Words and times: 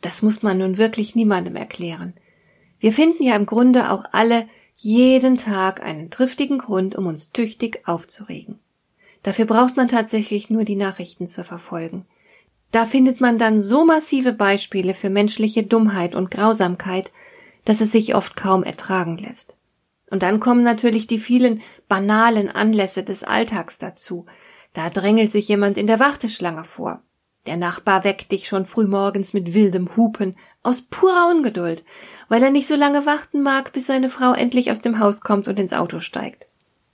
das 0.00 0.22
muss 0.22 0.42
man 0.42 0.58
nun 0.58 0.78
wirklich 0.78 1.14
niemandem 1.14 1.56
erklären. 1.56 2.14
Wir 2.78 2.92
finden 2.92 3.22
ja 3.22 3.36
im 3.36 3.46
Grunde 3.46 3.90
auch 3.90 4.04
alle 4.12 4.48
jeden 4.76 5.36
Tag 5.36 5.82
einen 5.82 6.10
triftigen 6.10 6.58
Grund, 6.58 6.96
um 6.96 7.06
uns 7.06 7.32
tüchtig 7.32 7.86
aufzuregen. 7.86 8.58
Dafür 9.22 9.44
braucht 9.44 9.76
man 9.76 9.88
tatsächlich 9.88 10.48
nur 10.48 10.64
die 10.64 10.76
Nachrichten 10.76 11.28
zu 11.28 11.44
verfolgen. 11.44 12.06
Da 12.70 12.86
findet 12.86 13.20
man 13.20 13.36
dann 13.36 13.60
so 13.60 13.84
massive 13.84 14.32
Beispiele 14.32 14.94
für 14.94 15.10
menschliche 15.10 15.64
Dummheit 15.64 16.14
und 16.14 16.30
Grausamkeit, 16.30 17.12
dass 17.64 17.82
es 17.82 17.92
sich 17.92 18.14
oft 18.14 18.36
kaum 18.36 18.62
ertragen 18.62 19.18
lässt. 19.18 19.56
Und 20.10 20.22
dann 20.22 20.40
kommen 20.40 20.62
natürlich 20.62 21.06
die 21.06 21.18
vielen 21.18 21.60
banalen 21.88 22.48
Anlässe 22.48 23.02
des 23.02 23.22
Alltags 23.22 23.78
dazu. 23.78 24.26
Da 24.72 24.88
drängelt 24.88 25.30
sich 25.30 25.48
jemand 25.48 25.76
in 25.76 25.86
der 25.86 26.00
Warteschlange 26.00 26.64
vor. 26.64 27.02
Der 27.46 27.56
Nachbar 27.56 28.04
weckt 28.04 28.32
dich 28.32 28.46
schon 28.46 28.66
frühmorgens 28.66 29.32
mit 29.32 29.54
wildem 29.54 29.96
Hupen 29.96 30.36
aus 30.62 30.82
purer 30.82 31.30
Ungeduld, 31.30 31.84
weil 32.28 32.42
er 32.42 32.50
nicht 32.50 32.66
so 32.66 32.76
lange 32.76 33.06
warten 33.06 33.42
mag, 33.42 33.72
bis 33.72 33.86
seine 33.86 34.10
Frau 34.10 34.32
endlich 34.32 34.70
aus 34.70 34.82
dem 34.82 34.98
Haus 34.98 35.22
kommt 35.22 35.48
und 35.48 35.58
ins 35.58 35.72
Auto 35.72 36.00
steigt. 36.00 36.46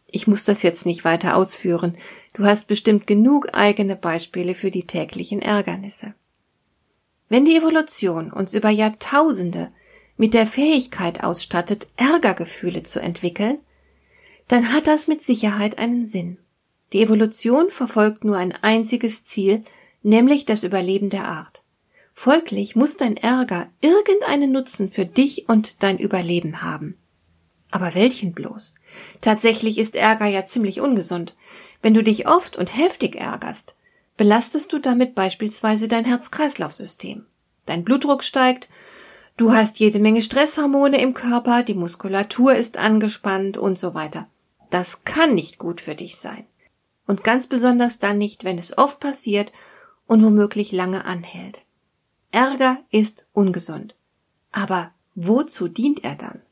Ich 0.07 0.29
muss 0.29 0.45
das 0.45 0.63
jetzt 0.63 0.87
nicht 0.87 1.05
weiter 1.05 1.37
ausführen. 1.37 1.97
Du 2.35 2.45
hast 2.45 2.69
bestimmt 2.69 3.07
genug 3.07 3.49
eigene 3.55 3.97
Beispiele 3.97 4.55
für 4.55 4.71
die 4.71 4.87
täglichen 4.87 5.43
Ärgernisse. 5.43 6.15
Wenn 7.29 7.45
die 7.45 7.57
Evolution 7.57 8.33
uns 8.33 8.55
über 8.55 8.71
Jahrtausende 8.71 9.73
mit 10.17 10.33
der 10.33 10.47
Fähigkeit 10.47 11.25
ausstattet, 11.25 11.89
Ärgergefühle 11.97 12.85
zu 12.85 13.01
entwickeln, 13.01 13.59
dann 14.47 14.73
hat 14.73 14.87
das 14.87 15.09
mit 15.09 15.23
Sicherheit 15.23 15.79
einen 15.79 16.07
Sinn. 16.07 16.39
Die 16.93 17.03
Evolution 17.03 17.71
verfolgt 17.71 18.25
nur 18.25 18.37
ein 18.37 18.53
einziges 18.53 19.25
Ziel, 19.25 19.65
nämlich 20.03 20.45
das 20.45 20.65
Überleben 20.65 21.11
der 21.11 21.27
Art. 21.27 21.63
Folglich 22.15 22.77
muss 22.77 22.97
dein 22.97 23.17
Ärger 23.17 23.69
irgendeinen 23.81 24.51
Nutzen 24.51 24.91
für 24.91 25.05
dich 25.05 25.49
und 25.49 25.83
dein 25.83 25.99
Überleben 25.99 26.63
haben. 26.63 26.97
Aber 27.71 27.95
welchen 27.95 28.33
bloß? 28.33 28.75
Tatsächlich 29.21 29.77
ist 29.77 29.97
Ärger 29.97 30.27
ja 30.27 30.45
ziemlich 30.45 30.81
ungesund. 30.81 31.37
Wenn 31.83 31.95
du 31.95 32.03
dich 32.03 32.27
oft 32.27 32.57
und 32.57 32.77
heftig 32.77 33.17
ärgerst, 33.17 33.77
belastest 34.17 34.73
du 34.73 34.79
damit 34.79 35.15
beispielsweise 35.15 35.89
dein 35.89 36.05
Herz-Kreislauf-System. 36.07 37.27
Dein 37.67 37.85
Blutdruck 37.85 38.25
steigt, 38.25 38.69
du 39.37 39.53
hast 39.53 39.79
jede 39.79 39.99
Menge 39.99 40.23
Stresshormone 40.23 41.01
im 41.01 41.13
Körper, 41.13 41.63
die 41.63 41.75
Muskulatur 41.75 42.55
ist 42.55 42.79
angespannt 42.79 43.59
und 43.59 43.79
so 43.79 43.93
weiter. 43.93 44.27
Das 44.71 45.05
kann 45.05 45.35
nicht 45.35 45.59
gut 45.59 45.81
für 45.81 45.95
dich 45.95 46.17
sein. 46.17 46.47
Und 47.07 47.25
ganz 47.25 47.47
besonders 47.47 47.99
dann 47.99 48.19
nicht, 48.19 48.45
wenn 48.45 48.59
es 48.59 48.77
oft 48.79 49.01
passiert 49.01 49.53
und 50.07 50.23
womöglich 50.23 50.73
lange 50.73 51.05
anhält. 51.05 51.65
Ärger 52.33 52.79
ist 52.91 53.27
ungesund. 53.33 53.95
Aber 54.53 54.93
wozu 55.15 55.69
dient 55.69 56.05
er 56.05 56.15
dann? 56.15 56.43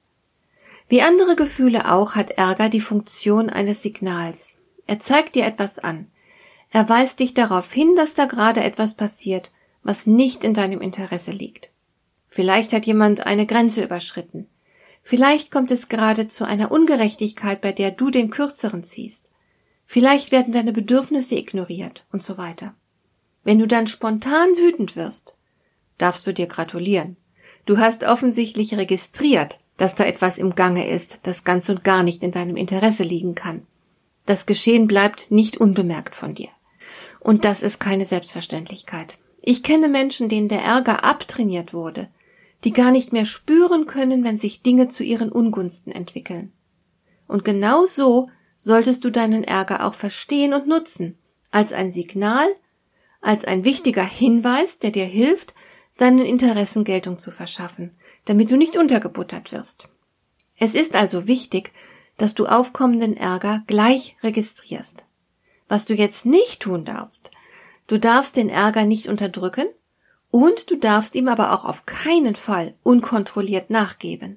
Wie 0.89 1.03
andere 1.03 1.37
Gefühle 1.37 1.91
auch 1.91 2.15
hat 2.15 2.33
Ärger 2.33 2.69
die 2.69 2.81
Funktion 2.81 3.49
eines 3.51 3.83
Signals. 3.83 4.57
Er 4.87 5.01
zeigt 5.01 5.35
dir 5.35 5.47
etwas 5.47 5.79
an. 5.79 6.09
Er 6.71 6.89
weist 6.89 7.21
dich 7.21 7.35
darauf 7.35 7.73
hin, 7.73 7.95
dass 7.97 8.15
da 8.15 8.27
gerade 8.27 8.63
etwas 8.63 8.95
passiert, 8.95 9.53
was 9.83 10.07
nicht 10.07 10.45
in 10.45 10.55
deinem 10.55 10.81
Interesse 10.81 11.31
liegt. 11.31 11.71
Vielleicht 12.27 12.73
hat 12.73 12.85
jemand 12.85 13.27
eine 13.27 13.47
Grenze 13.47 13.85
überschritten. 13.85 14.49
Vielleicht 15.03 15.51
kommt 15.51 15.71
es 15.71 15.89
gerade 15.89 16.29
zu 16.29 16.45
einer 16.45 16.73
Ungerechtigkeit, 16.73 17.61
bei 17.61 17.73
der 17.73 17.91
du 17.91 18.11
den 18.11 18.31
Kürzeren 18.31 18.83
ziehst. 18.83 19.31
Vielleicht 19.87 20.33
werden 20.33 20.53
deine 20.53 20.73
Bedürfnisse 20.73 21.37
ignoriert 21.37 22.05
und 22.11 22.23
so 22.23 22.39
weiter. 22.39 22.75
Wenn 23.45 23.59
du 23.59 23.67
dann 23.67 23.87
spontan 23.87 24.49
wütend 24.57 24.97
wirst, 24.97 25.37
darfst 25.99 26.27
du 26.27 26.33
dir 26.33 26.47
gratulieren. 26.47 27.17
Du 27.67 27.79
hast 27.79 28.05
offensichtlich 28.05 28.75
registriert, 28.75 29.59
dass 29.77 29.95
da 29.95 30.05
etwas 30.05 30.39
im 30.39 30.55
Gange 30.55 30.89
ist, 30.89 31.21
das 31.23 31.45
ganz 31.45 31.69
und 31.69 31.85
gar 31.85 32.03
nicht 32.03 32.23
in 32.23 32.31
deinem 32.31 32.57
Interesse 32.57 33.05
liegen 33.05 33.35
kann. 33.35 33.67
Das 34.27 34.47
Geschehen 34.47 34.87
bleibt 34.87 35.31
nicht 35.31 35.59
unbemerkt 35.59 36.15
von 36.15 36.35
dir. 36.35 36.49
Und 37.21 37.45
das 37.45 37.63
ist 37.63 37.81
keine 37.81 38.05
Selbstverständlichkeit. 38.05 39.19
Ich 39.43 39.63
kenne 39.63 39.89
Menschen, 39.89 40.29
denen 40.29 40.49
der 40.49 40.63
Ärger 40.63 41.05
abtrainiert 41.05 41.75
wurde, 41.75 42.09
die 42.65 42.73
gar 42.73 42.91
nicht 42.91 43.13
mehr 43.13 43.27
spüren 43.27 43.87
können, 43.87 44.25
wenn 44.25 44.39
sich 44.39 44.63
Dinge 44.63 44.89
zu 44.89 45.03
ihren 45.03 45.31
Ungunsten 45.31 45.93
entwickeln. 45.93 46.53
Und 47.29 47.45
genau 47.45 47.85
so 47.85 48.31
solltest 48.57 49.05
du 49.05 49.11
deinen 49.11 49.45
Ärger 49.45 49.87
auch 49.87 49.95
verstehen 49.95 50.55
und 50.55 50.67
nutzen, 50.67 51.19
als 51.51 51.73
ein 51.73 51.91
Signal, 51.91 52.47
als 53.25 53.45
ein 53.45 53.65
wichtiger 53.65 54.05
Hinweis, 54.05 54.79
der 54.79 54.91
dir 54.91 55.07
hilft, 55.07 55.55
deinen 55.97 56.25
Interessen 56.25 56.85
Geltung 56.85 57.19
zu 57.19 57.31
verschaffen, 57.31 57.97
damit 58.27 58.51
du 58.51 58.57
nicht 58.57 58.77
untergebuttert 58.77 59.53
wirst. 59.53 59.89
Es 60.59 60.75
ist 60.75 60.95
also 60.95 61.27
wichtig, 61.27 61.73
dass 62.17 62.35
du 62.35 62.47
aufkommenden 62.47 63.17
Ärger 63.17 63.63
gleich 63.67 64.17
registrierst. 64.23 65.07
Was 65.69 65.85
du 65.85 65.95
jetzt 65.95 66.27
nicht 66.27 66.61
tun 66.61 66.85
darfst, 66.85 67.31
du 67.87 67.99
darfst 67.99 68.37
den 68.37 68.51
Ärger 68.51 68.85
nicht 68.85 69.09
unterdrücken 69.09 69.67
und 70.31 70.71
du 70.71 70.77
darfst 70.77 71.15
ihm 71.15 71.29
aber 71.29 71.53
auch 71.53 71.65
auf 71.65 71.87
keinen 71.87 72.35
Fall 72.35 72.75
unkontrolliert 72.83 73.71
nachgeben. 73.71 74.37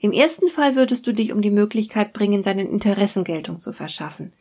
Im 0.00 0.12
ersten 0.12 0.48
Fall 0.48 0.74
würdest 0.74 1.06
du 1.06 1.12
dich 1.12 1.32
um 1.32 1.42
die 1.42 1.50
Möglichkeit 1.50 2.12
bringen, 2.12 2.42
deinen 2.42 2.68
Interessen 2.68 3.24
Geltung 3.24 3.58
zu 3.58 3.72
verschaffen. 3.72 4.32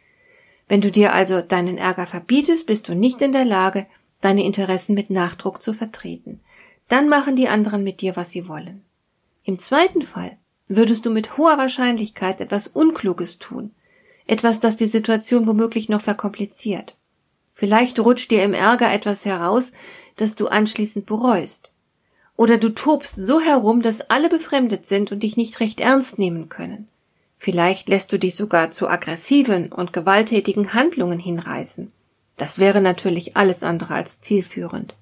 Wenn 0.67 0.81
du 0.81 0.91
dir 0.91 1.13
also 1.13 1.41
deinen 1.41 1.77
Ärger 1.77 2.05
verbietest, 2.05 2.67
bist 2.67 2.87
du 2.87 2.95
nicht 2.95 3.21
in 3.21 3.31
der 3.31 3.45
Lage, 3.45 3.87
deine 4.21 4.43
Interessen 4.43 4.95
mit 4.95 5.09
Nachdruck 5.09 5.61
zu 5.61 5.73
vertreten. 5.73 6.41
Dann 6.87 7.09
machen 7.09 7.35
die 7.35 7.47
anderen 7.47 7.83
mit 7.83 8.01
dir, 8.01 8.15
was 8.15 8.31
sie 8.31 8.47
wollen. 8.47 8.83
Im 9.43 9.59
zweiten 9.59 10.01
Fall 10.01 10.37
würdest 10.67 11.05
du 11.05 11.09
mit 11.09 11.37
hoher 11.37 11.57
Wahrscheinlichkeit 11.57 12.41
etwas 12.41 12.67
Unkluges 12.67 13.39
tun, 13.39 13.71
etwas, 14.25 14.59
das 14.59 14.75
die 14.75 14.87
Situation 14.87 15.47
womöglich 15.47 15.87
noch 15.87 16.01
verkompliziert. 16.01 16.95
Vielleicht 17.53 17.99
rutscht 17.99 18.29
dir 18.29 18.43
im 18.43 18.53
Ärger 18.53 18.91
etwas 18.91 19.25
heraus, 19.25 19.71
das 20.17 20.35
du 20.35 20.47
anschließend 20.47 21.05
bereust. 21.05 21.73
Oder 22.35 22.57
du 22.57 22.69
tobst 22.69 23.15
so 23.15 23.39
herum, 23.39 23.81
dass 23.81 24.09
alle 24.09 24.29
befremdet 24.29 24.85
sind 24.85 25.11
und 25.11 25.23
dich 25.23 25.37
nicht 25.37 25.59
recht 25.59 25.79
ernst 25.79 26.19
nehmen 26.19 26.49
können. 26.49 26.87
Vielleicht 27.37 27.87
lässt 27.87 28.11
du 28.11 28.17
dich 28.17 28.35
sogar 28.35 28.71
zu 28.71 28.89
aggressiven 28.89 29.71
und 29.71 29.93
gewalttätigen 29.93 30.73
Handlungen 30.73 31.19
hinreißen. 31.19 31.91
Das 32.35 32.59
wäre 32.59 32.81
natürlich 32.81 33.37
alles 33.37 33.63
andere 33.63 33.93
als 33.93 34.21
zielführend. 34.21 34.95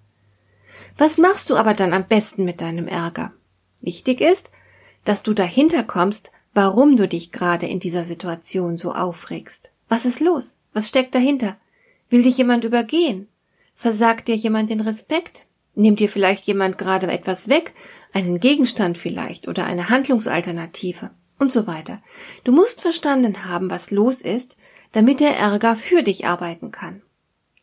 Was 0.97 1.17
machst 1.17 1.49
du 1.49 1.55
aber 1.55 1.73
dann 1.73 1.93
am 1.93 2.07
besten 2.07 2.45
mit 2.45 2.61
deinem 2.61 2.87
Ärger? 2.87 3.33
Wichtig 3.81 4.21
ist, 4.21 4.51
dass 5.05 5.23
du 5.23 5.33
dahinter 5.33 5.83
kommst, 5.83 6.31
warum 6.53 6.97
du 6.97 7.07
dich 7.07 7.31
gerade 7.31 7.67
in 7.67 7.79
dieser 7.79 8.03
Situation 8.03 8.77
so 8.77 8.93
aufregst. 8.93 9.71
Was 9.87 10.05
ist 10.05 10.19
los? 10.19 10.57
Was 10.73 10.89
steckt 10.89 11.15
dahinter? 11.15 11.57
Will 12.09 12.23
dich 12.23 12.37
jemand 12.37 12.63
übergehen? 12.63 13.27
Versagt 13.75 14.27
dir 14.27 14.35
jemand 14.35 14.69
den 14.69 14.81
Respekt? 14.81 15.45
Nimmt 15.75 15.99
dir 15.99 16.09
vielleicht 16.09 16.45
jemand 16.45 16.77
gerade 16.77 17.07
etwas 17.07 17.49
weg, 17.49 17.73
einen 18.13 18.39
Gegenstand 18.39 18.97
vielleicht 18.97 19.47
oder 19.47 19.65
eine 19.65 19.89
Handlungsalternative? 19.89 21.11
Und 21.39 21.51
so 21.51 21.67
weiter. 21.67 22.01
Du 22.43 22.51
musst 22.51 22.81
verstanden 22.81 23.45
haben, 23.45 23.69
was 23.69 23.91
los 23.91 24.21
ist, 24.21 24.57
damit 24.91 25.19
der 25.19 25.37
Ärger 25.37 25.75
für 25.75 26.03
dich 26.03 26.25
arbeiten 26.25 26.71
kann. 26.71 27.01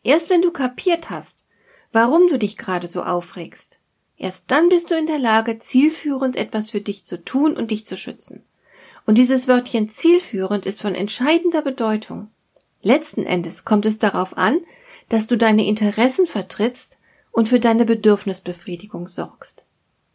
Erst 0.03 0.29
wenn 0.29 0.41
du 0.41 0.51
kapiert 0.51 1.09
hast, 1.09 1.45
warum 1.91 2.27
du 2.27 2.37
dich 2.37 2.57
gerade 2.57 2.87
so 2.87 3.03
aufregst, 3.03 3.79
erst 4.17 4.51
dann 4.51 4.69
bist 4.69 4.91
du 4.91 4.95
in 4.95 5.07
der 5.07 5.19
Lage, 5.19 5.59
zielführend 5.59 6.35
etwas 6.35 6.71
für 6.71 6.81
dich 6.81 7.05
zu 7.05 7.23
tun 7.23 7.55
und 7.55 7.71
dich 7.71 7.85
zu 7.85 7.97
schützen. 7.97 8.43
Und 9.05 9.17
dieses 9.17 9.47
Wörtchen 9.47 9.89
zielführend 9.89 10.65
ist 10.65 10.81
von 10.81 10.95
entscheidender 10.95 11.61
Bedeutung. 11.61 12.29
Letzten 12.81 13.23
Endes 13.23 13.65
kommt 13.65 13.85
es 13.85 13.97
darauf 13.99 14.37
an, 14.37 14.59
dass 15.09 15.27
du 15.27 15.37
deine 15.37 15.65
Interessen 15.65 16.27
vertrittst 16.27 16.97
und 17.31 17.49
für 17.49 17.59
deine 17.59 17.85
Bedürfnisbefriedigung 17.85 19.07
sorgst. 19.07 19.65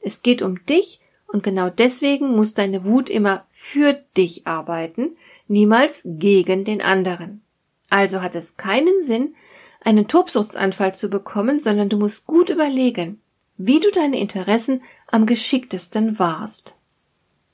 Es 0.00 0.22
geht 0.22 0.42
um 0.42 0.64
dich 0.66 1.00
und 1.28 1.42
genau 1.42 1.68
deswegen 1.68 2.34
muss 2.34 2.54
deine 2.54 2.84
Wut 2.84 3.08
immer 3.08 3.44
für 3.50 3.92
dich 4.16 4.46
arbeiten, 4.46 5.16
niemals 5.46 6.02
gegen 6.04 6.64
den 6.64 6.82
anderen. 6.82 7.42
Also 7.90 8.22
hat 8.22 8.34
es 8.34 8.56
keinen 8.56 9.00
Sinn, 9.00 9.34
einen 9.80 10.08
Tobsuchtsanfall 10.08 10.94
zu 10.94 11.08
bekommen, 11.08 11.60
sondern 11.60 11.88
du 11.88 11.98
musst 11.98 12.26
gut 12.26 12.50
überlegen, 12.50 13.20
wie 13.56 13.78
du 13.80 13.90
deine 13.90 14.18
Interessen 14.18 14.82
am 15.06 15.26
geschicktesten 15.26 16.18
wahrst. 16.18 16.76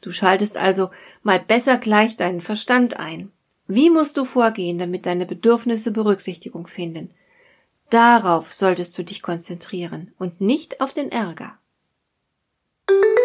Du 0.00 0.12
schaltest 0.12 0.56
also 0.56 0.90
mal 1.22 1.40
besser 1.40 1.78
gleich 1.78 2.16
deinen 2.16 2.40
Verstand 2.40 2.98
ein. 2.98 3.30
Wie 3.66 3.90
musst 3.90 4.16
du 4.16 4.24
vorgehen, 4.24 4.78
damit 4.78 5.06
deine 5.06 5.26
Bedürfnisse 5.26 5.90
Berücksichtigung 5.90 6.66
finden? 6.66 7.10
Darauf 7.90 8.52
solltest 8.52 8.96
du 8.98 9.04
dich 9.04 9.22
konzentrieren 9.22 10.12
und 10.18 10.40
nicht 10.40 10.80
auf 10.80 10.92
den 10.92 11.10
Ärger. 11.10 11.58